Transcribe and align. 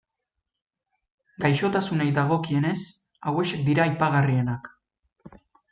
Gaixotasunei 1.45 2.09
dagokienez, 2.17 2.75
hauexek 3.33 3.65
dira 3.69 3.87
aipagarrienak. 3.87 4.77